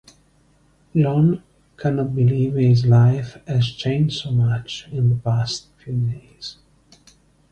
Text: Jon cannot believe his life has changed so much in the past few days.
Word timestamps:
Jon 0.95 1.43
cannot 1.77 2.15
believe 2.15 2.55
his 2.55 2.87
life 2.87 3.37
has 3.45 3.71
changed 3.71 4.19
so 4.19 4.31
much 4.31 4.87
in 4.91 5.11
the 5.11 5.15
past 5.17 5.67
few 5.77 5.93
days. 6.09 6.57